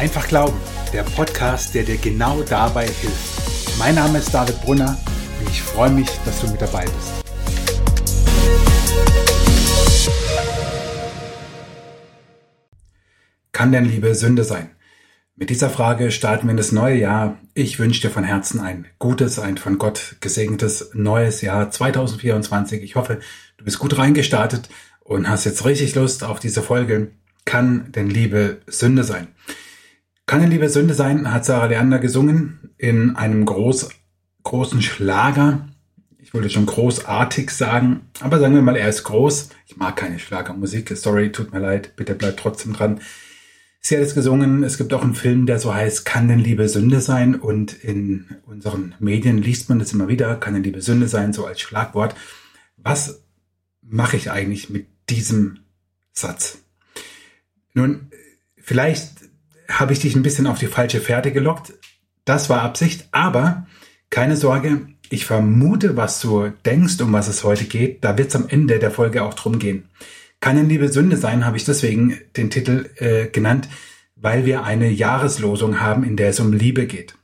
[0.00, 0.56] Einfach Glauben,
[0.94, 3.78] der Podcast, der dir genau dabei hilft.
[3.78, 4.98] Mein Name ist David Brunner
[5.38, 7.22] und ich freue mich, dass du mit dabei bist.
[13.52, 14.70] Kann denn Liebe Sünde sein?
[15.36, 17.36] Mit dieser Frage starten wir in das neue Jahr.
[17.52, 22.82] Ich wünsche dir von Herzen ein gutes, ein von Gott gesegnetes neues Jahr 2024.
[22.82, 23.20] Ich hoffe,
[23.58, 24.70] du bist gut reingestartet
[25.00, 27.10] und hast jetzt richtig Lust auf diese Folge.
[27.44, 29.28] Kann denn Liebe Sünde sein?
[30.30, 33.88] Kann denn Liebe Sünde sein, hat Sarah Leander gesungen in einem groß,
[34.44, 35.68] großen Schlager.
[36.18, 39.48] Ich wollte schon großartig sagen, aber sagen wir mal, er ist groß.
[39.66, 40.96] Ich mag keine Schlagermusik.
[40.96, 41.96] Sorry, tut mir leid.
[41.96, 43.00] Bitte bleib trotzdem dran.
[43.80, 44.62] Sie hat es gesungen.
[44.62, 47.34] Es gibt auch einen Film, der so heißt, kann denn Liebe Sünde sein?
[47.34, 51.44] Und in unseren Medien liest man das immer wieder, kann denn Liebe Sünde sein, so
[51.44, 52.14] als Schlagwort.
[52.76, 53.24] Was
[53.82, 55.58] mache ich eigentlich mit diesem
[56.12, 56.58] Satz?
[57.74, 58.12] Nun,
[58.56, 59.19] vielleicht
[59.70, 61.72] habe ich dich ein bisschen auf die falsche Fährte gelockt.
[62.24, 63.66] Das war Absicht, aber
[64.10, 68.04] keine Sorge, ich vermute, was du denkst, um was es heute geht.
[68.04, 69.88] Da wird es am Ende der Folge auch drum gehen.
[70.40, 73.68] Kann in Liebe Sünde sein, habe ich deswegen den Titel äh, genannt,
[74.16, 77.14] weil wir eine Jahreslosung haben, in der es um Liebe geht.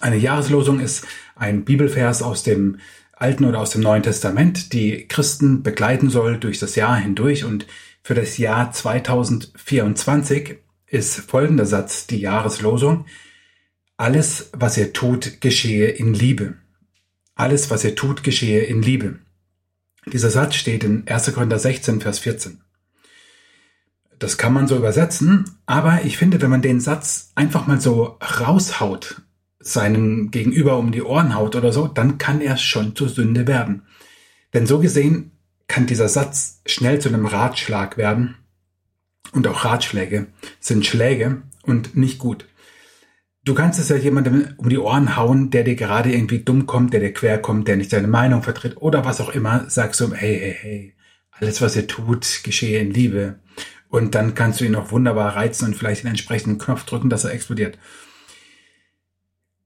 [0.00, 2.78] Eine Jahreslosung ist ein Bibelvers aus dem
[3.12, 7.44] Alten oder aus dem Neuen Testament, die Christen begleiten soll durch das Jahr hindurch.
[7.44, 7.66] Und
[8.02, 10.58] für das Jahr 2024
[10.94, 13.06] ist folgender Satz die Jahreslosung.
[13.96, 16.54] Alles, was ihr tut, geschehe in Liebe.
[17.34, 19.18] Alles, was ihr tut, geschehe in Liebe.
[20.06, 21.34] Dieser Satz steht in 1.
[21.34, 22.60] Korinther 16, Vers 14.
[24.20, 28.18] Das kann man so übersetzen, aber ich finde, wenn man den Satz einfach mal so
[28.40, 29.22] raushaut,
[29.58, 33.82] seinem Gegenüber um die Ohren haut oder so, dann kann er schon zur Sünde werden.
[34.52, 35.32] Denn so gesehen
[35.66, 38.36] kann dieser Satz schnell zu einem Ratschlag werden.
[39.34, 40.28] Und auch Ratschläge
[40.60, 42.46] sind Schläge und nicht gut.
[43.44, 46.94] Du kannst es ja jemandem um die Ohren hauen, der dir gerade irgendwie dumm kommt,
[46.94, 49.68] der dir quer kommt, der nicht deine Meinung vertritt oder was auch immer.
[49.68, 50.94] Sagst du, hey, hey, hey,
[51.32, 53.40] alles was ihr tut, geschehe in Liebe.
[53.88, 57.24] Und dann kannst du ihn auch wunderbar reizen und vielleicht den entsprechenden Knopf drücken, dass
[57.24, 57.76] er explodiert.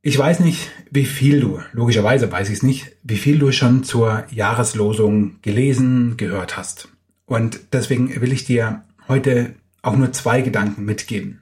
[0.00, 3.84] Ich weiß nicht, wie viel du, logischerweise weiß ich es nicht, wie viel du schon
[3.84, 6.88] zur Jahreslosung gelesen, gehört hast.
[7.26, 11.40] Und deswegen will ich dir heute auch nur zwei Gedanken mitgeben.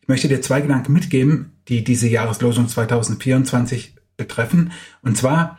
[0.00, 4.72] Ich möchte dir zwei Gedanken mitgeben, die diese Jahreslosung 2024 betreffen.
[5.02, 5.58] Und zwar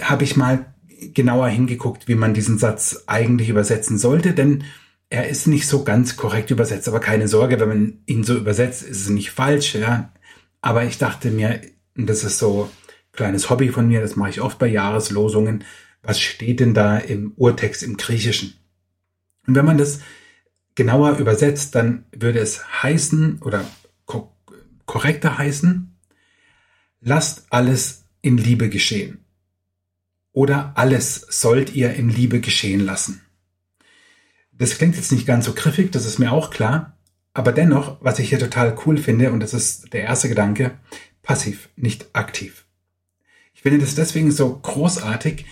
[0.00, 0.74] habe ich mal
[1.12, 4.64] genauer hingeguckt, wie man diesen Satz eigentlich übersetzen sollte, denn
[5.10, 6.88] er ist nicht so ganz korrekt übersetzt.
[6.88, 9.74] Aber keine Sorge, wenn man ihn so übersetzt, ist es nicht falsch.
[9.74, 10.12] Ja?
[10.60, 11.60] Aber ich dachte mir,
[11.94, 15.64] das ist so ein kleines Hobby von mir, das mache ich oft bei Jahreslosungen.
[16.02, 18.54] Was steht denn da im Urtext im Griechischen?
[19.46, 20.00] Und wenn man das
[20.74, 23.64] genauer übersetzt, dann würde es heißen oder
[24.06, 24.34] ko
[24.86, 25.96] korrekter heißen,
[27.00, 29.24] lasst alles in Liebe geschehen.
[30.32, 33.22] Oder alles sollt ihr in Liebe geschehen lassen.
[34.52, 36.96] Das klingt jetzt nicht ganz so griffig, das ist mir auch klar.
[37.32, 40.78] Aber dennoch, was ich hier total cool finde, und das ist der erste Gedanke,
[41.22, 42.64] passiv, nicht aktiv.
[43.52, 45.46] Ich finde das deswegen so großartig,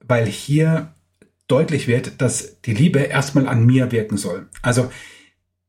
[0.00, 0.94] weil hier
[1.50, 4.48] deutlich wird, dass die Liebe erstmal an mir wirken soll.
[4.62, 4.90] Also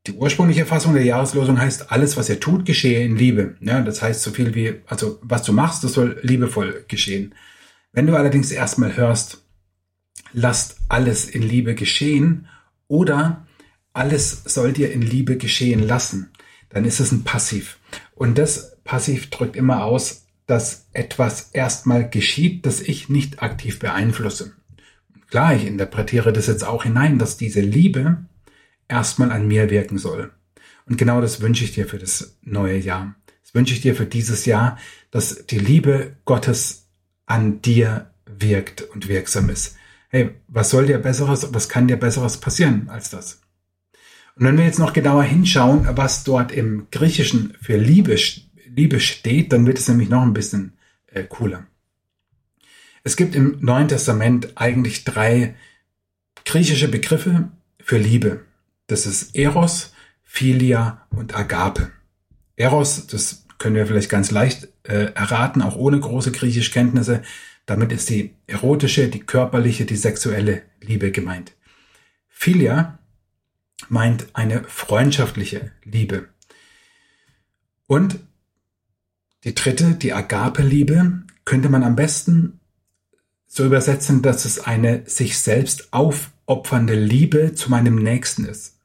[0.06, 3.56] die ursprüngliche Fassung der Jahreslosung heißt, alles, was ihr tut, geschehe in Liebe.
[3.60, 7.34] Ja, das heißt so viel wie, also was du machst, das soll liebevoll geschehen.
[7.92, 9.44] Wenn du allerdings erstmal hörst,
[10.32, 12.48] lasst alles in Liebe geschehen
[12.88, 13.46] oder
[13.92, 16.32] alles soll dir in Liebe geschehen lassen,
[16.70, 17.78] dann ist es ein Passiv.
[18.14, 24.54] Und das Passiv drückt immer aus, dass etwas erstmal geschieht, das ich nicht aktiv beeinflusse.
[25.32, 28.18] Klar, ich interpretiere das jetzt auch hinein, dass diese Liebe
[28.86, 30.30] erstmal an mir wirken soll.
[30.84, 33.14] Und genau das wünsche ich dir für das neue Jahr.
[33.42, 34.76] Das wünsche ich dir für dieses Jahr,
[35.10, 36.86] dass die Liebe Gottes
[37.24, 39.76] an dir wirkt und wirksam ist.
[40.10, 43.40] Hey, was soll dir besseres, was kann dir besseres passieren als das?
[44.36, 48.18] Und wenn wir jetzt noch genauer hinschauen, was dort im Griechischen für Liebe,
[48.66, 50.74] Liebe steht, dann wird es nämlich noch ein bisschen
[51.06, 51.66] äh, cooler.
[53.04, 55.54] Es gibt im Neuen Testament eigentlich drei
[56.44, 57.50] griechische Begriffe
[57.80, 58.44] für Liebe.
[58.86, 61.90] Das ist Eros, Philia und Agape.
[62.56, 67.22] Eros, das können wir vielleicht ganz leicht äh, erraten, auch ohne große griechische Kenntnisse.
[67.66, 71.52] Damit ist die erotische, die körperliche, die sexuelle Liebe gemeint.
[72.28, 72.98] Philia
[73.88, 76.28] meint eine freundschaftliche Liebe.
[77.86, 78.18] Und
[79.44, 82.60] die dritte, die Agape-Liebe, könnte man am besten
[83.54, 88.78] so übersetzen, dass es eine sich selbst aufopfernde Liebe zu meinem Nächsten ist.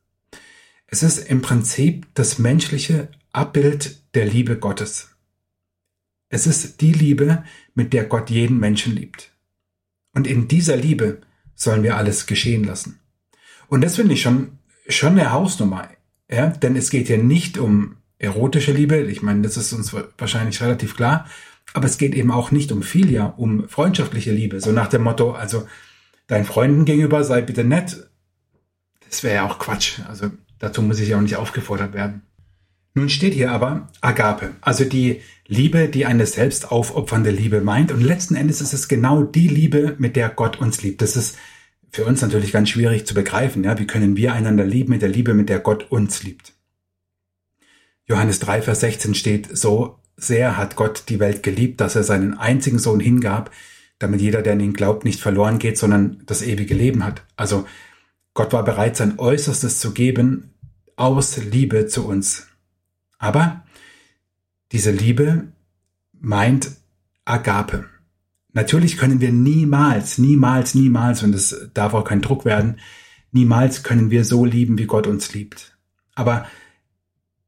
[0.88, 5.16] Es ist im Prinzip das menschliche Abbild der Liebe Gottes.
[6.28, 9.32] Es ist die Liebe, mit der Gott jeden Menschen liebt.
[10.14, 11.22] Und in dieser Liebe
[11.56, 13.00] sollen wir alles geschehen lassen.
[13.70, 14.60] Und das finde ich schon,
[14.90, 15.88] schon eine Hausnummer.
[16.30, 16.48] Ja?
[16.48, 18.98] Denn es geht hier nicht um erotische Liebe.
[18.98, 21.26] Ich meine, das ist uns wahrscheinlich relativ klar.
[21.74, 24.62] Aber es geht eben auch nicht um Filia, um freundschaftliche Liebe.
[24.62, 25.68] So nach dem Motto, also
[26.28, 28.10] deinen Freunden gegenüber sei bitte nett.
[29.08, 30.00] Das wäre ja auch Quatsch.
[30.08, 32.24] Also dazu muss ich ja auch nicht aufgefordert werden.
[32.98, 37.92] Nun steht hier aber Agape, also die Liebe, die eine selbst aufopfernde Liebe meint.
[37.92, 41.04] Und letzten Endes ist es genau die Liebe, mit der Gott uns liebt.
[41.04, 41.38] Das ist
[41.92, 43.64] für uns natürlich ganz schwierig zu begreifen.
[43.64, 43.78] Ja?
[43.78, 46.54] Wie können wir einander lieben mit der Liebe, mit der Gott uns liebt?
[48.08, 52.38] Johannes 3, Vers 16 steht, so sehr hat Gott die Welt geliebt, dass er seinen
[52.38, 53.52] einzigen Sohn hingab,
[54.00, 57.24] damit jeder, der an ihn glaubt, nicht verloren geht, sondern das ewige Leben hat.
[57.36, 57.68] Also
[58.34, 60.54] Gott war bereit, sein Äußerstes zu geben
[60.96, 62.48] aus Liebe zu uns.
[63.20, 63.64] Aber
[64.72, 65.52] diese Liebe
[66.20, 66.72] meint
[67.26, 67.86] Agape.
[68.54, 72.80] Natürlich können wir niemals, niemals, niemals, und es darf auch kein Druck werden,
[73.32, 75.78] niemals können wir so lieben, wie Gott uns liebt.
[76.16, 76.48] Aber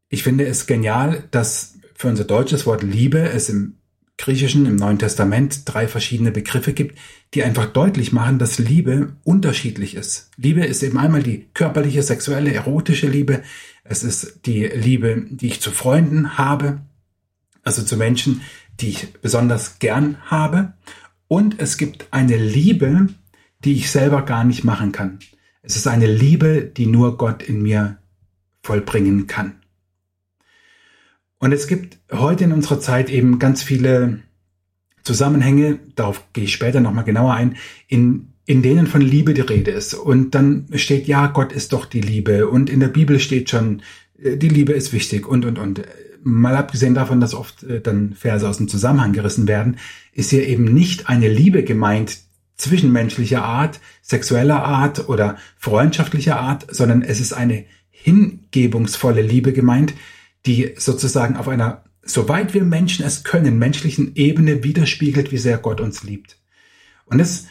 [0.09, 3.73] ich finde es genial, dass für unser deutsches Wort Liebe es im
[4.17, 6.97] Griechischen, im Neuen Testament drei verschiedene Begriffe gibt,
[7.33, 10.31] die einfach deutlich machen, dass Liebe unterschiedlich ist.
[10.37, 13.43] Liebe ist eben einmal die körperliche, sexuelle, erotische Liebe.
[13.83, 16.79] Es ist die Liebe, die ich zu Freunden habe,
[17.63, 18.41] also zu Menschen,
[18.79, 20.71] die ich besonders gern habe.
[21.27, 23.07] Und es gibt eine Liebe,
[23.65, 25.19] die ich selber gar nicht machen kann.
[25.63, 27.97] Es ist eine Liebe, die nur Gott in mir
[28.63, 29.59] vollbringen kann.
[31.39, 34.19] Und es gibt heute in unserer Zeit eben ganz viele
[35.03, 37.55] Zusammenhänge, darauf gehe ich später nochmal genauer ein,
[37.87, 39.93] in, in denen von Liebe die Rede ist.
[39.93, 42.47] Und dann steht, ja, Gott ist doch die Liebe.
[42.49, 43.81] Und in der Bibel steht schon,
[44.21, 45.81] äh, die Liebe ist wichtig und, und, und.
[46.21, 49.77] Mal abgesehen davon, dass oft äh, dann Verse aus dem Zusammenhang gerissen werden,
[50.11, 52.17] ist hier eben nicht eine Liebe gemeint
[52.57, 59.93] zwischenmenschlicher Art, sexueller Art oder freundschaftlicher Art, sondern es ist eine hingebungsvolle Liebe gemeint,
[60.45, 65.81] die sozusagen auf einer, soweit wir Menschen es können, menschlichen Ebene widerspiegelt, wie sehr Gott
[65.81, 66.37] uns liebt.
[67.05, 67.47] Und das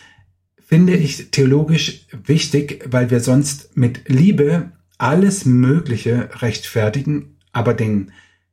[0.58, 8.12] finde ich theologisch wichtig, weil wir sonst mit Liebe alles Mögliche rechtfertigen, aber den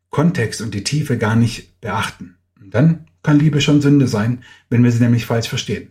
[0.09, 2.37] Kontext und die Tiefe gar nicht beachten.
[2.61, 5.89] Und dann kann Liebe schon Sünde sein, wenn wir sie nämlich falsch verstehen.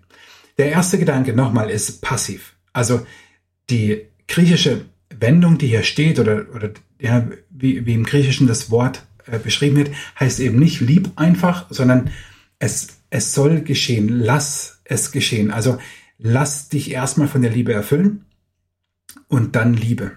[0.56, 2.54] Der erste Gedanke nochmal ist passiv.
[2.72, 3.04] Also
[3.70, 4.86] die griechische
[5.18, 6.70] Wendung, die hier steht, oder, oder
[7.00, 11.66] ja, wie, wie im Griechischen das Wort äh, beschrieben wird, heißt eben nicht lieb einfach,
[11.70, 12.10] sondern
[12.58, 14.08] es, es soll geschehen.
[14.08, 15.50] Lass es geschehen.
[15.50, 15.78] Also
[16.18, 18.24] lass dich erstmal von der Liebe erfüllen
[19.28, 20.12] und dann Liebe.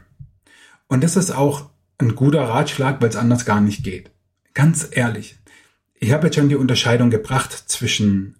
[0.88, 4.12] Und das ist auch ein guter Ratschlag, weil es anders gar nicht geht.
[4.54, 5.38] Ganz ehrlich.
[6.00, 8.36] Ich habe jetzt schon die Unterscheidung gebracht zwischen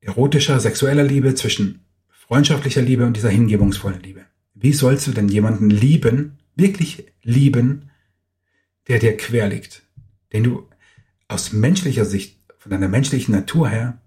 [0.00, 4.24] erotischer, sexueller Liebe, zwischen freundschaftlicher Liebe und dieser hingebungsvollen Liebe.
[4.54, 7.90] Wie sollst du denn jemanden lieben, wirklich lieben,
[8.88, 9.82] der dir quer liegt,
[10.32, 10.68] den du
[11.28, 14.00] aus menschlicher Sicht, von deiner menschlichen Natur her,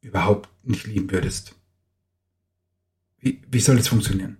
[0.00, 1.54] überhaupt nicht lieben würdest?
[3.20, 4.38] Wie, wie soll das funktionieren?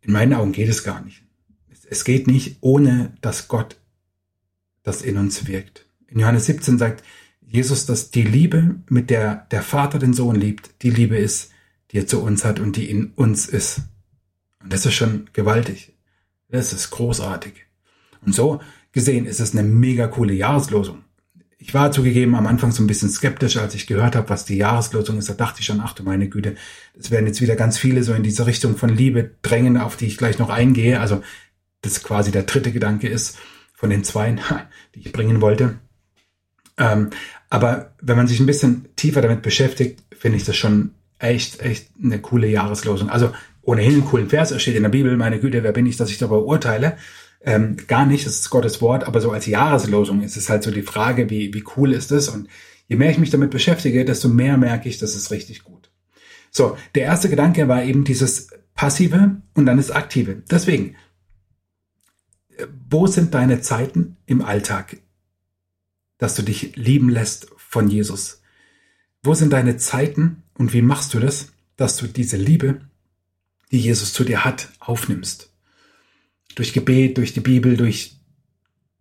[0.00, 1.22] In meinen Augen geht es gar nicht.
[1.88, 3.76] Es geht nicht, ohne dass Gott
[4.82, 5.86] das in uns wirkt.
[6.06, 7.04] In Johannes 17 sagt
[7.40, 11.52] Jesus, dass die Liebe, mit der der Vater den Sohn liebt, die Liebe ist,
[11.90, 13.82] die er zu uns hat und die in uns ist.
[14.66, 15.92] Und das ist schon gewaltig.
[16.48, 17.52] Das ist großartig.
[18.20, 21.04] Und so gesehen ist es eine mega coole Jahreslosung.
[21.56, 24.56] Ich war zugegeben am Anfang so ein bisschen skeptisch, als ich gehört habe, was die
[24.56, 25.28] Jahreslosung ist.
[25.28, 26.56] Da dachte ich schon, ach du meine Güte,
[26.98, 30.06] es werden jetzt wieder ganz viele so in diese Richtung von Liebe drängen, auf die
[30.06, 30.98] ich gleich noch eingehe.
[30.98, 31.22] Also
[31.82, 33.38] das quasi der dritte Gedanke ist
[33.72, 34.34] von den zwei,
[34.96, 35.78] die ich bringen wollte.
[36.76, 37.10] Ähm,
[37.50, 41.90] aber wenn man sich ein bisschen tiefer damit beschäftigt, finde ich das schon echt, echt
[42.02, 43.10] eine coole Jahreslosung.
[43.10, 43.30] Also
[43.66, 46.10] ohnehin einen coolen Vers, er steht in der Bibel, meine Güte, wer bin ich, dass
[46.10, 46.96] ich darüber urteile?
[47.40, 50.70] Ähm, gar nicht, das ist Gottes Wort, aber so als Jahreslosung ist es halt so
[50.70, 52.28] die Frage, wie, wie cool ist es?
[52.28, 52.48] Und
[52.86, 55.90] je mehr ich mich damit beschäftige, desto mehr merke ich, das ist richtig gut.
[56.50, 60.42] So, der erste Gedanke war eben dieses Passive und dann das Aktive.
[60.48, 60.94] Deswegen,
[62.88, 64.98] wo sind deine Zeiten im Alltag,
[66.18, 68.42] dass du dich lieben lässt von Jesus?
[69.22, 72.80] Wo sind deine Zeiten und wie machst du das, dass du diese Liebe,
[73.72, 75.52] die Jesus zu dir hat, aufnimmst?
[76.54, 78.16] Durch Gebet, durch die Bibel, durch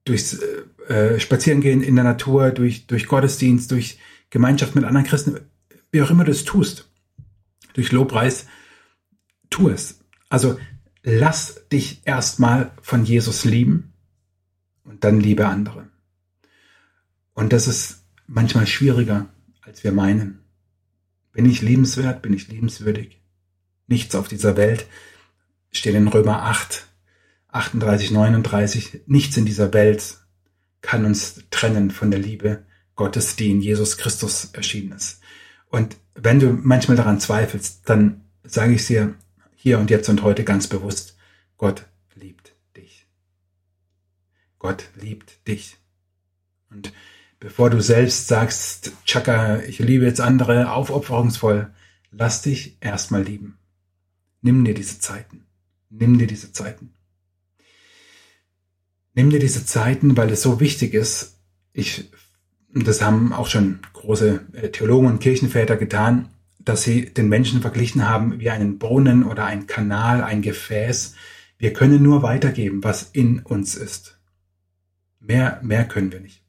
[0.06, 5.40] durchs äh, äh, Spazierengehen in der Natur, durch, durch Gottesdienst, durch Gemeinschaft mit anderen Christen,
[5.92, 6.90] wie auch immer du es tust,
[7.74, 8.48] durch Lobpreis,
[9.50, 10.00] tu es.
[10.30, 10.58] Also
[11.04, 13.94] lass dich erstmal von Jesus lieben
[14.84, 15.90] und dann liebe andere.
[17.34, 19.30] Und das ist manchmal schwieriger,
[19.62, 20.40] als wir meinen.
[21.34, 22.22] Bin ich liebenswert?
[22.22, 23.20] Bin ich liebenswürdig?
[23.88, 24.88] Nichts auf dieser Welt
[25.72, 26.88] steht in Römer 8,
[27.50, 29.02] 38, 39.
[29.06, 30.18] Nichts in dieser Welt
[30.82, 32.66] kann uns trennen von der Liebe
[32.96, 35.22] Gottes, die in Jesus Christus erschienen ist.
[35.70, 39.16] Und wenn du manchmal daran zweifelst, dann sage ich dir
[39.56, 41.18] hier und jetzt und heute ganz bewusst,
[41.58, 43.08] Gott liebt dich.
[44.60, 45.78] Gott liebt dich.
[46.70, 46.94] Und
[47.40, 51.74] bevor du selbst sagst, Chaka, ich liebe jetzt andere aufopferungsvoll,
[52.12, 53.58] lass dich erstmal lieben.
[54.46, 55.48] Nimm dir diese Zeiten.
[55.90, 56.94] Nimm dir diese Zeiten.
[59.16, 61.40] Nimm dir diese Zeiten, weil es so wichtig ist.
[61.74, 62.12] Ich,
[62.72, 68.08] das haben auch schon große äh, Theologen und Kirchenväter getan, dass sie den Menschen verglichen
[68.08, 71.16] haben wie einen Brunnen oder ein Kanal, ein Gefäß.
[71.58, 74.20] Wir können nur weitergeben, was in uns ist.
[75.20, 76.44] Mehr, mehr können wir nicht.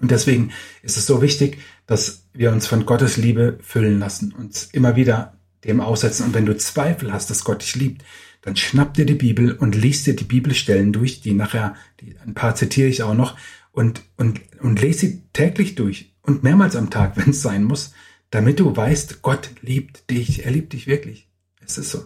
[0.00, 4.66] Und deswegen ist es so wichtig, dass wir uns von Gottes Liebe füllen lassen, uns
[4.66, 5.34] immer wieder
[5.64, 6.24] dem aussetzen.
[6.24, 8.04] Und wenn du Zweifel hast, dass Gott dich liebt,
[8.42, 12.34] dann schnapp dir die Bibel und liest dir die Bibelstellen durch, die nachher, die, ein
[12.34, 13.36] paar zitiere ich auch noch,
[13.72, 17.94] und, und, und lese sie täglich durch und mehrmals am Tag, wenn es sein muss,
[18.30, 21.28] damit du weißt, Gott liebt dich, er liebt dich wirklich.
[21.64, 22.04] Es ist so.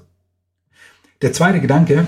[1.23, 2.07] Der zweite Gedanke,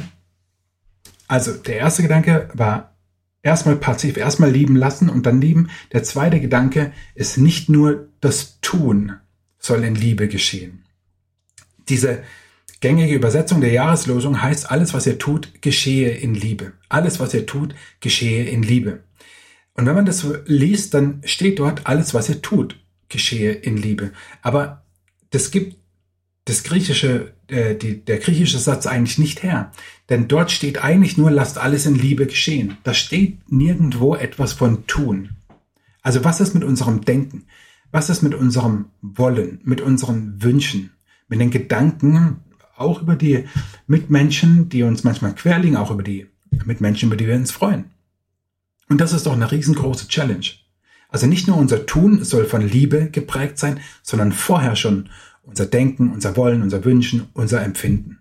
[1.26, 2.96] also der erste Gedanke war
[3.42, 5.70] erstmal passiv, erstmal lieben lassen und dann lieben.
[5.92, 9.14] Der zweite Gedanke ist nicht nur das Tun
[9.58, 10.84] soll in Liebe geschehen.
[11.90, 12.22] Diese
[12.80, 16.72] gängige Übersetzung der Jahreslosung heißt, alles, was ihr tut, geschehe in Liebe.
[16.88, 19.00] Alles, was ihr tut, geschehe in Liebe.
[19.74, 22.76] Und wenn man das liest, dann steht dort, alles, was ihr tut,
[23.08, 24.12] geschehe in Liebe.
[24.42, 24.84] Aber
[25.30, 25.76] das gibt
[26.44, 29.72] das griechische, äh, die, der griechische Satz eigentlich nicht her.
[30.08, 32.78] Denn dort steht eigentlich nur, lasst alles in Liebe geschehen.
[32.82, 35.36] Da steht nirgendwo etwas von tun.
[36.02, 37.46] Also was ist mit unserem Denken?
[37.90, 40.90] Was ist mit unserem Wollen, mit unseren Wünschen?
[41.30, 42.40] Mit den Gedanken
[42.76, 43.44] auch über die
[43.86, 46.26] Mitmenschen, die uns manchmal querliegen, auch über die
[46.64, 47.86] Mitmenschen, über die wir uns freuen.
[48.88, 50.46] Und das ist doch eine riesengroße Challenge.
[51.08, 55.08] Also nicht nur unser Tun soll von Liebe geprägt sein, sondern vorher schon
[55.42, 58.18] unser Denken, unser Wollen, unser Wünschen, unser Empfinden.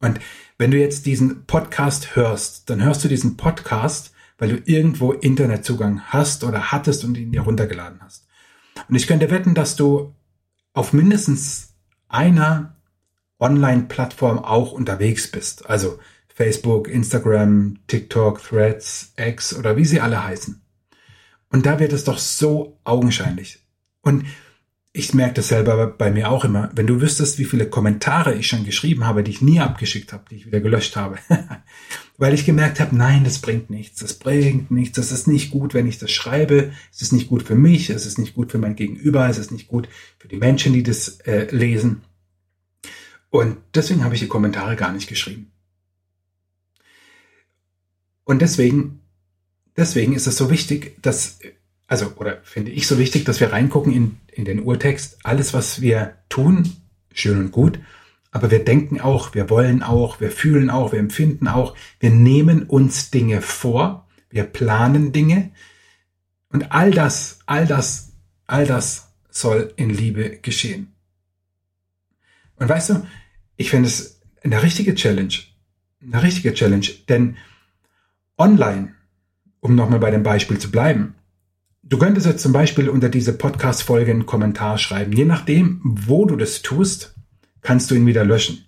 [0.00, 0.20] Und
[0.58, 6.00] wenn du jetzt diesen Podcast hörst, dann hörst du diesen Podcast, weil du irgendwo Internetzugang
[6.02, 8.26] hast oder hattest und ihn dir runtergeladen hast.
[8.88, 10.14] Und ich könnte wetten, dass du
[10.72, 11.69] auf mindestens
[12.10, 12.76] einer
[13.38, 15.68] Online-Plattform auch unterwegs bist.
[15.68, 15.98] Also
[16.34, 20.60] Facebook, Instagram, TikTok, Threads, X oder wie sie alle heißen.
[21.50, 23.64] Und da wird es doch so augenscheinlich.
[24.02, 24.24] Und
[24.92, 26.70] ich merke das selber bei mir auch immer.
[26.74, 30.24] Wenn du wüsstest, wie viele Kommentare ich schon geschrieben habe, die ich nie abgeschickt habe,
[30.30, 31.18] die ich wieder gelöscht habe.
[32.20, 35.72] Weil ich gemerkt habe, nein, das bringt nichts, das bringt nichts, das ist nicht gut,
[35.72, 38.58] wenn ich das schreibe, es ist nicht gut für mich, es ist nicht gut für
[38.58, 42.02] mein Gegenüber, es ist nicht gut für die Menschen, die das äh, lesen.
[43.30, 45.50] Und deswegen habe ich die Kommentare gar nicht geschrieben.
[48.24, 49.00] Und deswegen,
[49.78, 51.38] deswegen ist es so wichtig, dass
[51.86, 55.20] also, oder finde ich so wichtig, dass wir reingucken in, in den Urtext.
[55.22, 56.70] Alles, was wir tun,
[57.14, 57.80] schön und gut.
[58.30, 61.74] Aber wir denken auch, wir wollen auch, wir fühlen auch, wir empfinden auch.
[61.98, 64.06] Wir nehmen uns Dinge vor.
[64.28, 65.50] Wir planen Dinge.
[66.48, 68.12] Und all das, all das,
[68.46, 70.92] all das soll in Liebe geschehen.
[72.56, 73.06] Und weißt du,
[73.56, 75.34] ich finde es eine richtige Challenge.
[76.02, 76.86] Eine richtige Challenge.
[77.08, 77.36] Denn
[78.38, 78.94] online,
[79.60, 81.14] um nochmal bei dem Beispiel zu bleiben,
[81.90, 85.12] Du könntest jetzt zum Beispiel unter diese Podcast-Folge einen Kommentar schreiben.
[85.12, 87.16] Je nachdem, wo du das tust,
[87.62, 88.64] kannst du ihn wieder löschen.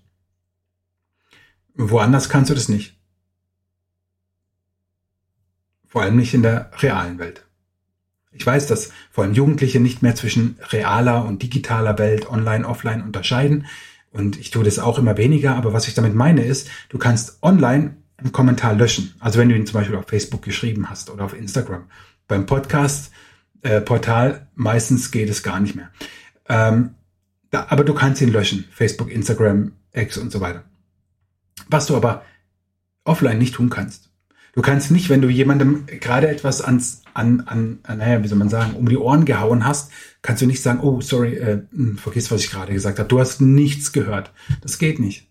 [1.74, 2.98] Woanders kannst du das nicht.
[5.86, 7.46] Vor allem nicht in der realen Welt.
[8.30, 13.02] Ich weiß, dass vor allem Jugendliche nicht mehr zwischen realer und digitaler Welt, online, offline
[13.02, 13.66] unterscheiden.
[14.10, 15.56] Und ich tue das auch immer weniger.
[15.56, 19.14] Aber was ich damit meine ist, du kannst online einen Kommentar löschen.
[19.20, 21.84] Also wenn du ihn zum Beispiel auf Facebook geschrieben hast oder auf Instagram
[22.28, 25.90] beim Podcast-Portal äh, meistens geht es gar nicht mehr.
[26.48, 26.94] Ähm,
[27.52, 28.64] da, aber du kannst ihn löschen.
[28.72, 30.64] Facebook, Instagram, X und so weiter.
[31.68, 32.24] Was du aber
[33.04, 34.10] offline nicht tun kannst.
[34.54, 38.48] Du kannst nicht, wenn du jemandem gerade etwas ans, an, an, naja, wie soll man
[38.48, 39.92] sagen, um die Ohren gehauen hast,
[40.22, 43.08] kannst du nicht sagen, oh, sorry, äh, hm, vergiss, was ich gerade gesagt habe.
[43.08, 44.32] Du hast nichts gehört.
[44.60, 45.28] Das geht nicht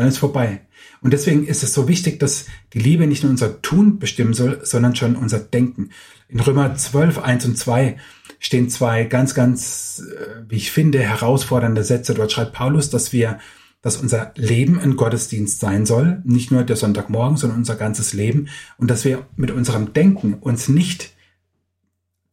[0.00, 0.62] dann ist vorbei.
[1.02, 4.60] Und deswegen ist es so wichtig, dass die Liebe nicht nur unser Tun bestimmen soll,
[4.62, 5.90] sondern schon unser Denken.
[6.26, 7.98] In Römer 12, 1 und 2
[8.40, 12.14] stehen zwei ganz, ganz, äh, wie ich finde, herausfordernde Sätze.
[12.14, 13.38] Dort schreibt Paulus, dass wir
[13.82, 18.48] dass unser Leben ein Gottesdienst sein soll, nicht nur der Sonntagmorgen, sondern unser ganzes Leben
[18.76, 21.14] und dass wir mit unserem Denken uns nicht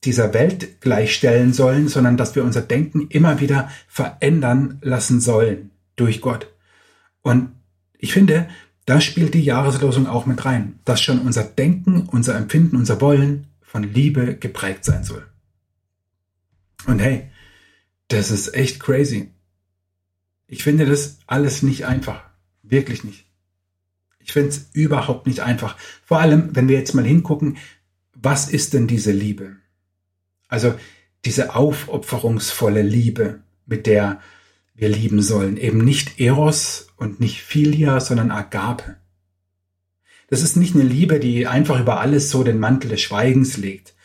[0.03, 6.21] dieser Welt gleichstellen sollen, sondern dass wir unser Denken immer wieder verändern lassen sollen durch
[6.21, 6.53] Gott.
[7.21, 7.51] Und
[7.97, 8.47] ich finde,
[8.85, 13.47] da spielt die Jahreslosung auch mit rein, dass schon unser Denken, unser Empfinden, unser Wollen
[13.61, 15.25] von Liebe geprägt sein soll.
[16.85, 17.29] Und hey,
[18.07, 19.31] das ist echt crazy.
[20.47, 22.23] Ich finde das alles nicht einfach.
[22.63, 23.25] Wirklich nicht.
[24.19, 25.77] Ich finde es überhaupt nicht einfach.
[26.03, 27.57] Vor allem, wenn wir jetzt mal hingucken,
[28.13, 29.57] was ist denn diese Liebe?
[30.47, 30.75] Also
[31.25, 34.21] diese aufopferungsvolle Liebe, mit der
[34.75, 35.57] wir lieben sollen.
[35.57, 38.97] Eben nicht Eros und nicht Philia, sondern Agape.
[40.29, 43.95] Das ist nicht eine Liebe, die einfach über alles so den Mantel des Schweigens legt.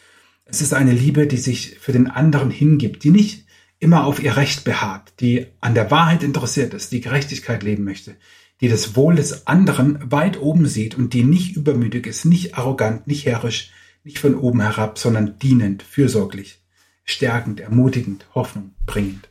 [0.52, 3.47] Es ist eine Liebe, die sich für den anderen hingibt, die nicht
[3.78, 8.16] immer auf ihr Recht beharrt, die an der Wahrheit interessiert ist, die Gerechtigkeit leben möchte,
[8.61, 13.06] die das Wohl des anderen weit oben sieht und die nicht übermütig ist, nicht arrogant,
[13.06, 13.71] nicht herrisch,
[14.04, 16.61] nicht von oben herab, sondern dienend, fürsorglich,
[17.06, 19.30] stärkend, ermutigend, Hoffnung bringend.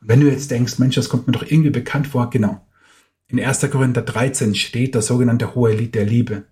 [0.00, 2.66] Und wenn du jetzt denkst, Mensch, das kommt mir doch irgendwie bekannt vor, genau.
[3.28, 3.70] In 1.
[3.70, 6.46] Korinther 13 steht das sogenannte hohe Lied der Liebe.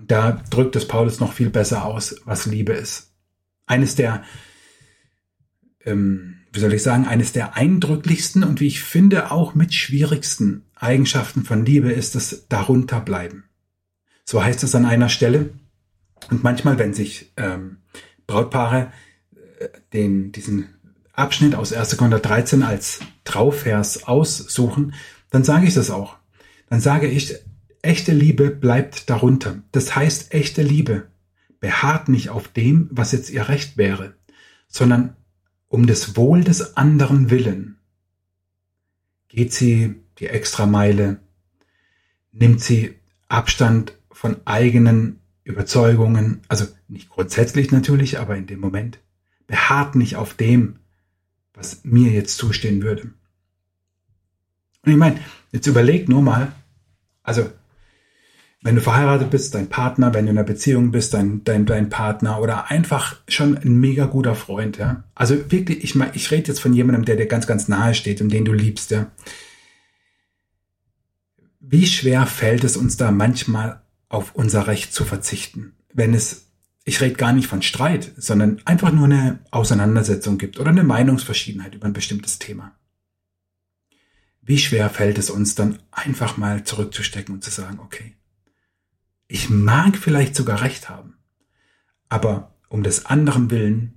[0.00, 3.12] Und da drückt es Paulus noch viel besser aus, was Liebe ist.
[3.66, 4.24] Eines der,
[5.84, 10.64] ähm, wie soll ich sagen, eines der eindrücklichsten und wie ich finde auch mit schwierigsten
[10.74, 13.44] Eigenschaften von Liebe ist das Darunterbleiben.
[14.24, 15.50] So heißt es an einer Stelle.
[16.30, 17.78] Und manchmal, wenn sich ähm,
[18.26, 18.92] Brautpaare
[19.58, 20.70] äh, den, diesen
[21.12, 21.98] Abschnitt aus 1.
[21.98, 24.94] Korinther 13 als Trauvers aussuchen,
[25.28, 26.16] dann sage ich das auch.
[26.70, 27.34] Dann sage ich,
[27.82, 29.62] echte Liebe bleibt darunter.
[29.72, 31.08] Das heißt, echte Liebe
[31.60, 34.14] beharrt nicht auf dem, was jetzt ihr Recht wäre,
[34.68, 35.16] sondern
[35.68, 37.78] um des Wohl des anderen willen
[39.28, 41.20] geht sie die Extrameile,
[42.32, 42.96] nimmt sie
[43.28, 48.98] Abstand von eigenen Überzeugungen, also nicht grundsätzlich natürlich, aber in dem Moment,
[49.46, 50.80] beharrt nicht auf dem,
[51.54, 53.12] was mir jetzt zustehen würde.
[54.84, 55.20] Und ich meine,
[55.52, 56.52] jetzt überleg nur mal,
[57.22, 57.50] also
[58.62, 61.88] wenn du verheiratet bist, dein Partner, wenn du in einer Beziehung bist, dein, dein, dein
[61.88, 65.04] Partner oder einfach schon ein mega guter Freund, ja.
[65.14, 68.20] Also wirklich, ich meine, ich rede jetzt von jemandem, der dir ganz, ganz nahe steht
[68.20, 69.10] und den du liebst, ja.
[71.60, 76.46] Wie schwer fällt es uns da manchmal auf unser Recht zu verzichten, wenn es
[76.84, 81.74] ich rede gar nicht von Streit, sondern einfach nur eine Auseinandersetzung gibt oder eine Meinungsverschiedenheit
[81.74, 82.72] über ein bestimmtes Thema.
[84.42, 88.16] Wie schwer fällt es uns dann einfach mal zurückzustecken und zu sagen, okay,
[89.30, 91.14] ich mag vielleicht sogar recht haben,
[92.08, 93.94] aber um des anderen willen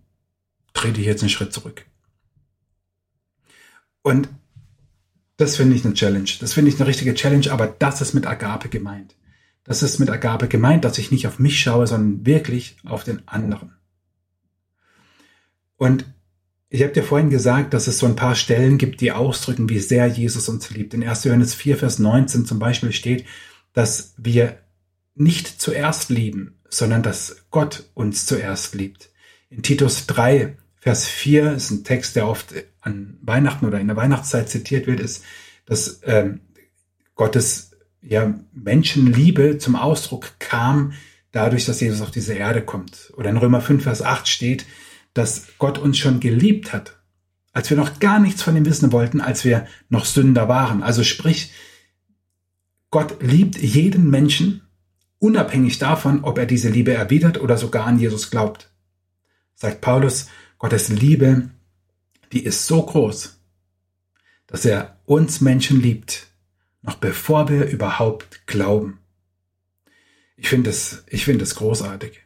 [0.74, 1.88] trete ich jetzt einen Schritt zurück.
[4.04, 4.30] Und
[5.38, 6.30] das finde ich eine Challenge.
[6.40, 9.16] Das finde ich eine richtige Challenge, aber das ist mit Agape gemeint.
[9.64, 13.28] Das ist mit Agape gemeint, dass ich nicht auf mich schaue, sondern wirklich auf den
[13.28, 13.74] anderen.
[15.78, 16.06] Und
[16.70, 19.80] ich habe dir vorhin gesagt, dass es so ein paar Stellen gibt, die ausdrücken, wie
[19.80, 20.94] sehr Jesus uns liebt.
[20.94, 21.24] In 1.
[21.24, 23.26] Johannes 4, Vers 19 zum Beispiel steht,
[23.74, 24.63] dass wir
[25.16, 29.10] nicht zuerst lieben, sondern dass Gott uns zuerst liebt.
[29.50, 33.96] In Titus 3, Vers 4 ist ein Text, der oft an Weihnachten oder in der
[33.96, 35.24] Weihnachtszeit zitiert wird, ist,
[35.66, 36.42] dass ähm,
[37.16, 37.72] Gottes
[38.02, 40.94] ja, Menschenliebe zum Ausdruck kam,
[41.32, 43.14] dadurch, dass Jesus auf diese Erde kommt.
[43.16, 44.66] Oder in Römer 5, Vers 8 steht,
[45.14, 46.98] dass Gott uns schon geliebt hat,
[47.54, 50.84] als wir noch gar nichts von ihm wissen wollten, als wir noch Sünder waren.
[50.84, 51.52] Also sprich,
[52.90, 54.63] Gott liebt jeden Menschen,
[55.24, 58.70] unabhängig davon, ob er diese Liebe erwidert oder sogar an Jesus glaubt.
[59.56, 61.50] Sagt Paulus, Gottes Liebe,
[62.34, 63.40] die ist so groß,
[64.48, 66.28] dass er uns Menschen liebt,
[66.82, 69.00] noch bevor wir überhaupt glauben.
[70.36, 72.20] Ich finde es, ich finde es großartig.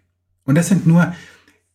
[0.46, 1.14] Und das sind nur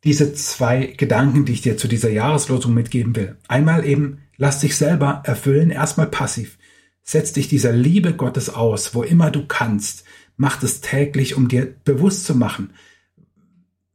[0.03, 3.37] diese zwei Gedanken, die ich dir zu dieser Jahreslosung mitgeben will.
[3.47, 6.59] Einmal eben, lass dich selber erfüllen, erstmal passiv.
[7.05, 10.05] Setz dich dieser Liebe Gottes aus, wo immer du kannst.
[10.37, 12.73] Mach es täglich, um dir bewusst zu machen,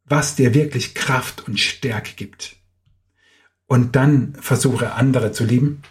[0.06, 2.56] was dir wirklich Kraft und Stärke gibt.
[3.66, 5.82] Und dann versuche andere zu lieben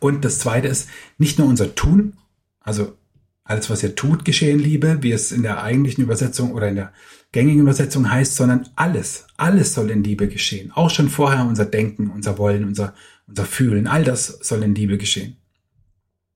[0.00, 2.14] und das zweite ist nicht nur unser Tun,
[2.60, 2.96] also
[3.44, 6.92] alles, was ihr tut, geschehen Liebe, wie es in der eigentlichen Übersetzung oder in der
[7.32, 10.70] gängigen Übersetzung heißt, sondern alles, alles soll in Liebe geschehen.
[10.72, 12.94] Auch schon vorher unser Denken, unser Wollen, unser,
[13.26, 15.36] unser Fühlen, all das soll in Liebe geschehen.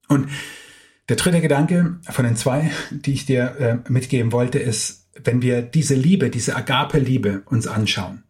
[0.07, 0.29] Und
[1.09, 5.61] der dritte Gedanke von den zwei, die ich dir äh, mitgeben wollte, ist, wenn wir
[5.61, 8.23] diese Liebe, diese Agape-Liebe uns anschauen,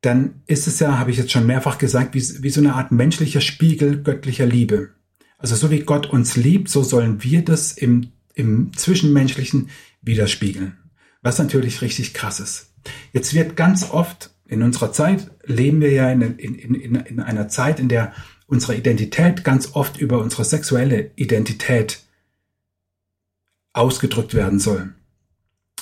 [0.00, 2.92] dann ist es ja, habe ich jetzt schon mehrfach gesagt, wie, wie so eine Art
[2.92, 4.90] menschlicher Spiegel göttlicher Liebe.
[5.38, 10.78] Also so wie Gott uns liebt, so sollen wir das im, im Zwischenmenschlichen widerspiegeln.
[11.20, 12.74] Was natürlich richtig krass ist.
[13.12, 17.48] Jetzt wird ganz oft in unserer Zeit, leben wir ja in, in, in, in einer
[17.48, 18.12] Zeit, in der
[18.52, 22.00] unsere Identität ganz oft über unsere sexuelle Identität
[23.72, 24.92] ausgedrückt werden soll.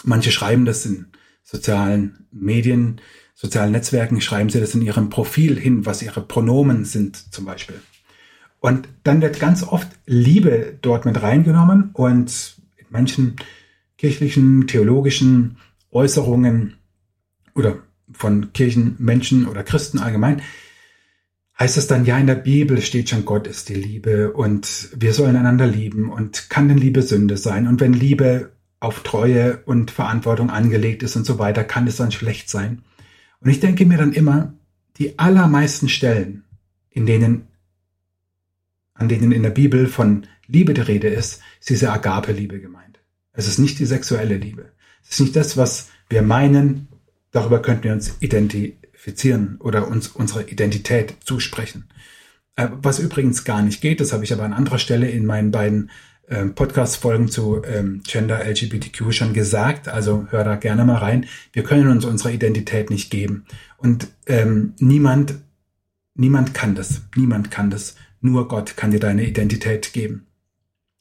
[0.05, 1.07] Manche schreiben das in
[1.43, 3.01] sozialen Medien,
[3.35, 7.81] sozialen Netzwerken, schreiben sie das in ihrem Profil hin, was ihre Pronomen sind zum Beispiel.
[8.61, 13.37] Und dann wird ganz oft Liebe dort mit reingenommen und in manchen
[13.99, 15.57] kirchlichen, theologischen
[15.91, 16.77] Äußerungen
[17.57, 17.79] oder
[18.13, 20.41] von Kirchenmenschen oder Christen allgemein
[21.61, 25.13] heißt es dann, ja, in der Bibel steht schon, Gott ist die Liebe und wir
[25.13, 27.69] sollen einander lieben und kann denn Liebe Sünde sein?
[27.69, 32.13] Und wenn Liebe auf Treue und Verantwortung angelegt ist und so weiter, kann es dann
[32.13, 32.83] schlecht sein.
[33.41, 34.55] Und ich denke mir dann immer,
[34.97, 36.45] die allermeisten Stellen,
[36.89, 37.49] in denen,
[38.95, 43.01] an denen in der Bibel von Liebe die Rede ist, ist diese Agape-Liebe gemeint.
[43.35, 44.73] Es ist nicht die sexuelle Liebe.
[45.03, 46.89] Es ist nicht das, was wir meinen,
[47.33, 51.89] darüber könnten wir uns identifizieren identifizieren oder uns unsere Identität zusprechen.
[52.57, 55.51] Äh, was übrigens gar nicht geht, das habe ich aber an anderer Stelle in meinen
[55.51, 55.91] beiden
[56.29, 59.89] äh, Podcast-Folgen zu ähm, Gender LGBTQ schon gesagt.
[59.89, 61.27] Also hör da gerne mal rein.
[61.53, 63.47] Wir können uns unsere Identität nicht geben.
[63.79, 65.35] Und ähm, niemand,
[66.15, 67.03] niemand kann das.
[67.17, 67.97] Niemand kann das.
[68.21, 70.27] Nur Gott kann dir deine Identität geben.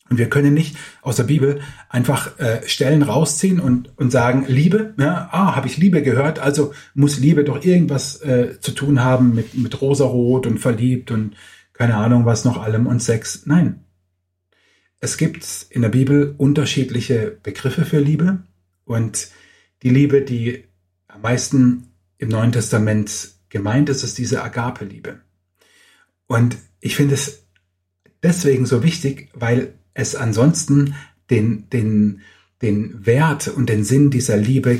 [0.09, 4.93] Und wir können nicht aus der Bibel einfach äh, Stellen rausziehen und, und sagen, Liebe,
[4.97, 9.35] ja, ah, habe ich Liebe gehört, also muss Liebe doch irgendwas äh, zu tun haben
[9.35, 11.35] mit, mit rosarot und verliebt und
[11.73, 13.43] keine Ahnung was noch allem und Sex.
[13.45, 13.85] Nein.
[14.99, 18.43] Es gibt in der Bibel unterschiedliche Begriffe für Liebe
[18.83, 19.29] und
[19.83, 20.65] die Liebe, die
[21.07, 25.21] am meisten im Neuen Testament gemeint ist, ist diese Agape-Liebe.
[26.27, 27.45] Und ich finde es
[28.21, 30.95] deswegen so wichtig, weil es ansonsten
[31.29, 32.21] den, den,
[32.61, 34.79] den Wert und den Sinn dieser Liebe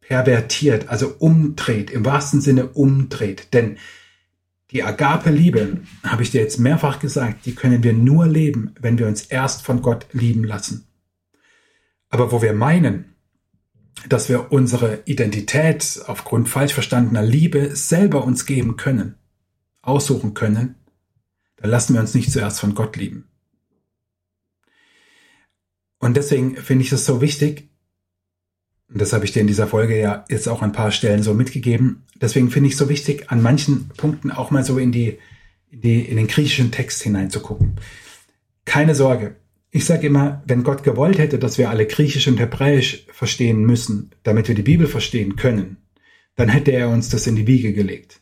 [0.00, 3.52] pervertiert, also umdreht, im wahrsten Sinne umdreht.
[3.52, 3.76] Denn
[4.70, 9.06] die Agape-Liebe, habe ich dir jetzt mehrfach gesagt, die können wir nur leben, wenn wir
[9.06, 10.86] uns erst von Gott lieben lassen.
[12.08, 13.16] Aber wo wir meinen,
[14.08, 19.16] dass wir unsere Identität aufgrund falsch verstandener Liebe selber uns geben können,
[19.82, 20.76] aussuchen können,
[21.56, 23.28] dann lassen wir uns nicht zuerst von Gott lieben.
[26.06, 27.68] Und deswegen finde ich es so wichtig,
[28.88, 31.24] und das habe ich dir in dieser Folge ja jetzt auch an ein paar Stellen
[31.24, 34.92] so mitgegeben, deswegen finde ich es so wichtig, an manchen Punkten auch mal so in
[34.92, 35.18] die,
[35.68, 37.80] in die, in den griechischen Text hineinzugucken.
[38.64, 39.34] Keine Sorge.
[39.72, 44.12] Ich sage immer, wenn Gott gewollt hätte, dass wir alle Griechisch und Hebräisch verstehen müssen,
[44.22, 45.78] damit wir die Bibel verstehen können,
[46.36, 48.20] dann hätte er uns das in die Wiege gelegt.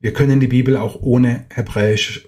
[0.00, 2.26] Wir können die Bibel auch ohne Hebräisch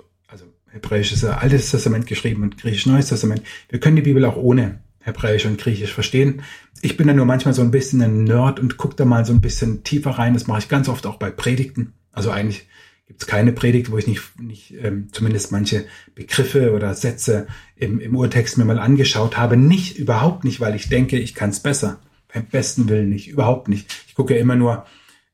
[0.72, 3.42] Hebräisch ist ja Altes Testament geschrieben und Griechisch Neues Testament.
[3.68, 6.42] Wir können die Bibel auch ohne Hebräisch und Griechisch verstehen.
[6.80, 9.32] Ich bin da nur manchmal so ein bisschen ein Nerd und gucke da mal so
[9.32, 10.34] ein bisschen tiefer rein.
[10.34, 11.92] Das mache ich ganz oft auch bei Predigten.
[12.12, 12.66] Also eigentlich
[13.06, 18.00] gibt es keine Predigt, wo ich nicht, nicht ähm, zumindest manche Begriffe oder Sätze im,
[18.00, 19.56] im Urtext mir mal angeschaut habe.
[19.58, 22.00] Nicht, überhaupt nicht, weil ich denke, ich kann es besser.
[22.32, 24.04] Beim besten Willen nicht, überhaupt nicht.
[24.08, 24.86] Ich gucke ja immer nur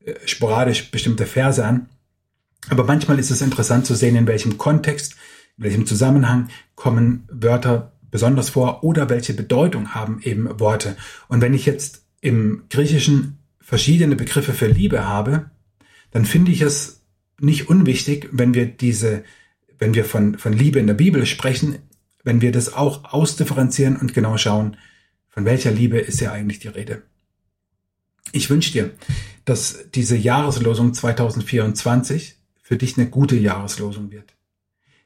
[0.05, 1.89] äh, sporadisch bestimmte Verse an.
[2.69, 5.17] Aber manchmal ist es interessant zu sehen, in welchem Kontext
[5.59, 10.97] in welchem Zusammenhang kommen Wörter besonders vor oder welche Bedeutung haben eben Worte.
[11.27, 15.51] Und wenn ich jetzt im Griechischen verschiedene Begriffe für Liebe habe,
[16.11, 17.03] dann finde ich es
[17.41, 19.25] nicht unwichtig, wenn wir diese,
[19.79, 21.79] wenn wir von, von Liebe in der Bibel sprechen,
[22.25, 24.77] wenn wir das auch ausdifferenzieren und genau schauen,
[25.29, 27.03] von welcher Liebe ist ja eigentlich die Rede.
[28.33, 28.91] Ich wünsche dir,
[29.45, 32.38] dass diese Jahreslosung 2024
[32.69, 34.39] für dich eine gute Jahreslosung wird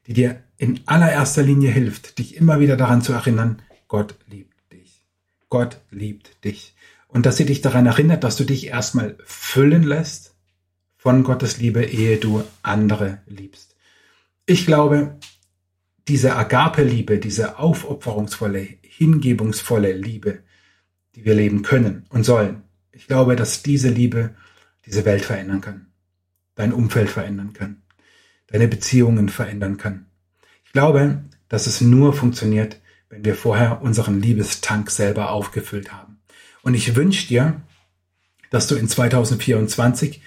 [0.06, 5.06] die dir in allererster Linie hilft, dich immer wieder daran zu erinnern, Gott liebt dich.
[5.48, 6.74] Gott liebt dich.
[7.08, 10.34] Und dass sie dich daran erinnert, dass du dich erstmal füllen lässt
[10.96, 13.76] von Gottes Liebe, ehe du andere liebst.
[14.46, 15.18] Ich glaube,
[16.08, 20.42] diese Agape-Liebe, diese aufopferungsvolle, hingebungsvolle Liebe,
[21.14, 24.34] die wir leben können und sollen, ich glaube, dass diese Liebe
[24.86, 25.91] diese Welt verändern kann,
[26.54, 27.82] dein Umfeld verändern kann
[28.52, 30.06] deine Beziehungen verändern kann.
[30.64, 36.20] Ich glaube, dass es nur funktioniert, wenn wir vorher unseren Liebestank selber aufgefüllt haben.
[36.62, 37.60] Und ich wünsche dir,
[38.50, 40.22] dass du in 2024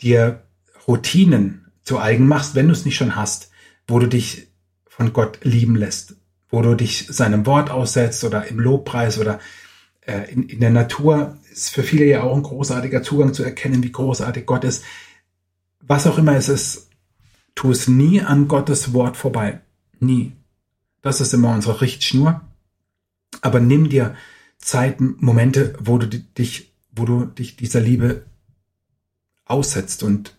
[0.00, 0.42] dir
[0.86, 3.50] Routinen zu eigen machst, wenn du es nicht schon hast,
[3.88, 4.48] wo du dich
[4.86, 6.16] von Gott lieben lässt,
[6.48, 9.40] wo du dich seinem Wort aussetzt oder im Lobpreis oder
[10.06, 13.82] äh, in, in der Natur ist für viele ja auch ein großartiger Zugang zu erkennen,
[13.82, 14.84] wie großartig Gott ist.
[15.80, 16.90] Was auch immer es ist,
[17.54, 19.60] tu es nie an Gottes Wort vorbei.
[19.98, 20.32] Nie.
[21.02, 22.40] Das ist immer unsere Richtschnur.
[23.40, 24.14] Aber nimm dir
[24.58, 28.26] Zeiten, Momente, wo du dich, wo du dich dieser Liebe
[29.44, 30.36] aussetzt und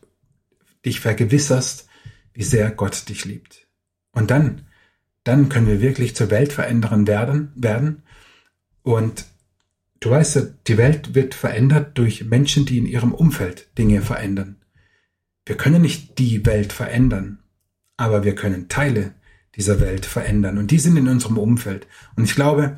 [0.85, 1.87] dich vergewisserst,
[2.33, 3.67] wie sehr Gott dich liebt.
[4.11, 4.65] Und dann,
[5.23, 8.03] dann können wir wirklich zur Weltveränderin werden, werden.
[8.83, 9.25] Und
[9.99, 14.57] du weißt, die Welt wird verändert durch Menschen, die in ihrem Umfeld Dinge verändern.
[15.45, 17.39] Wir können nicht die Welt verändern,
[17.95, 19.13] aber wir können Teile
[19.55, 20.57] dieser Welt verändern.
[20.57, 21.87] Und die sind in unserem Umfeld.
[22.15, 22.77] Und ich glaube,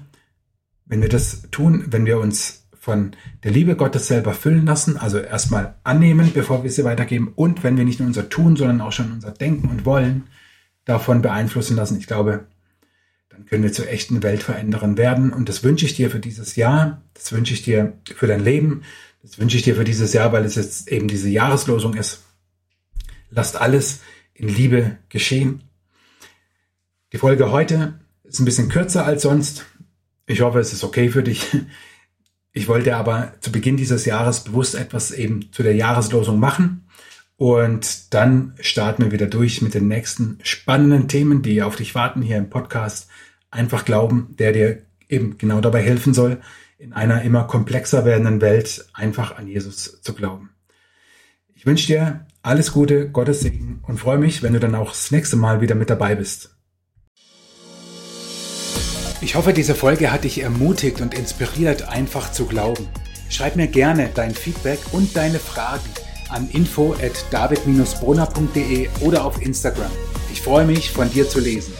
[0.86, 3.12] wenn wir das tun, wenn wir uns von
[3.43, 7.77] der Liebe Gottes selber füllen lassen, also erstmal annehmen, bevor wir sie weitergeben, und wenn
[7.77, 10.23] wir nicht nur unser Tun, sondern auch schon unser Denken und Wollen
[10.86, 12.45] davon beeinflussen lassen, ich glaube,
[13.39, 15.32] dann können wir zu echten Weltveränderern werden.
[15.32, 18.82] Und das wünsche ich dir für dieses Jahr, das wünsche ich dir für dein Leben,
[19.21, 22.23] das wünsche ich dir für dieses Jahr, weil es jetzt eben diese Jahreslosung ist.
[23.30, 24.02] Lasst alles
[24.34, 25.63] in Liebe geschehen.
[27.13, 29.65] Die Folge heute ist ein bisschen kürzer als sonst.
[30.25, 31.47] Ich hoffe, es ist okay für dich.
[32.52, 36.89] Ich wollte aber zu Beginn dieses Jahres bewusst etwas eben zu der Jahreslosung machen.
[37.38, 42.21] Und dann starten wir wieder durch mit den nächsten spannenden Themen, die auf dich warten
[42.21, 43.08] hier im Podcast.
[43.51, 46.39] Einfach glauben, der dir eben genau dabei helfen soll,
[46.77, 50.51] in einer immer komplexer werdenden Welt einfach an Jesus zu glauben.
[51.55, 55.12] Ich wünsche dir alles Gute, Gottes Segen und freue mich, wenn du dann auch das
[55.12, 56.55] nächste Mal wieder mit dabei bist.
[59.21, 62.88] Ich hoffe, diese Folge hat dich ermutigt und inspiriert, einfach zu glauben.
[63.29, 65.89] Schreib mir gerne dein Feedback und deine Fragen
[66.29, 69.91] an info at david-brunner.de oder auf Instagram.
[70.31, 71.73] Ich freue mich, von dir zu lesen.